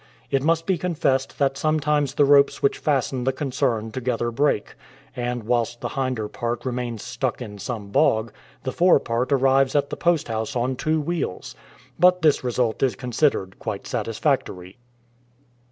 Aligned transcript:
It 0.31 0.41
must 0.41 0.65
be 0.65 0.79
confessed 0.79 1.37
that 1.37 1.59
sometimes 1.59 2.15
the 2.15 2.25
ropes 2.25 2.63
which 2.63 2.79
fasten 2.79 3.23
the 3.23 3.31
concern 3.31 3.91
together 3.91 4.31
break, 4.31 4.73
and 5.15 5.43
whilst 5.43 5.79
the 5.79 5.89
hinder 5.89 6.27
part 6.27 6.65
remains 6.65 7.03
stuck 7.03 7.39
in 7.39 7.59
some 7.59 7.89
bog, 7.91 8.33
the 8.63 8.71
fore 8.71 8.99
part 8.99 9.31
arrives 9.31 9.75
at 9.75 9.91
the 9.91 9.95
post 9.95 10.27
house 10.27 10.55
on 10.55 10.75
two 10.75 10.99
wheels; 10.99 11.53
but 11.99 12.23
this 12.23 12.43
result 12.43 12.81
is 12.81 12.95
considered 12.95 13.59
quite 13.59 13.85
satisfactory. 13.85 14.79